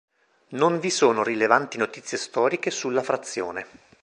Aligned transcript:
Non 0.53 0.79
vi 0.79 0.89
sono 0.89 1.21
rilevanti 1.21 1.77
notizie 1.77 2.17
storiche 2.17 2.71
sulla 2.71 3.03
frazione. 3.03 3.67